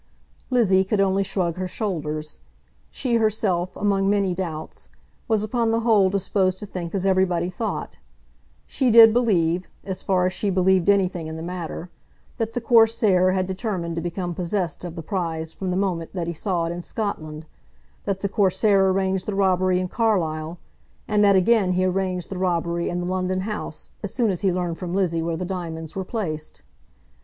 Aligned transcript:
Lizzie 0.49 0.83
could 0.83 0.99
only 0.99 1.21
shrug 1.21 1.57
her 1.57 1.67
shoulders. 1.67 2.39
She 2.89 3.17
herself, 3.17 3.75
among 3.77 4.09
many 4.09 4.33
doubts, 4.33 4.89
was 5.27 5.43
upon 5.43 5.69
the 5.69 5.81
whole 5.81 6.09
disposed 6.09 6.57
to 6.57 6.65
think 6.65 6.95
as 6.95 7.05
everybody 7.05 7.51
thought. 7.51 7.97
She 8.65 8.89
did 8.89 9.13
believe, 9.13 9.67
as 9.83 10.01
far 10.01 10.25
as 10.25 10.33
she 10.33 10.49
believed 10.49 10.89
anything 10.89 11.27
in 11.27 11.35
the 11.37 11.43
matter, 11.43 11.91
that 12.37 12.53
the 12.53 12.61
Corsair 12.61 13.33
had 13.33 13.45
determined 13.45 13.95
to 13.95 14.01
become 14.01 14.33
possessed 14.33 14.83
of 14.83 14.95
the 14.95 15.03
prize 15.03 15.53
from 15.53 15.69
the 15.69 15.77
moment 15.77 16.13
that 16.15 16.25
he 16.25 16.33
saw 16.33 16.65
it 16.65 16.71
in 16.71 16.81
Scotland, 16.81 17.47
that 18.05 18.21
the 18.21 18.27
Corsair 18.27 18.89
arranged 18.89 19.27
the 19.27 19.35
robbery 19.35 19.79
in 19.79 19.87
Carlisle, 19.87 20.57
and 21.07 21.23
that 21.23 21.35
again 21.35 21.73
he 21.73 21.85
arranged 21.85 22.31
the 22.31 22.39
robbery 22.39 22.89
in 22.89 23.01
the 23.01 23.05
London 23.05 23.41
house 23.41 23.91
as 24.03 24.11
soon 24.11 24.31
as 24.31 24.41
he 24.41 24.51
learned 24.51 24.79
from 24.79 24.95
Lizzie 24.95 25.21
where 25.21 25.37
the 25.37 25.45
diamonds 25.45 25.95
were 25.95 26.03
placed. 26.03 26.63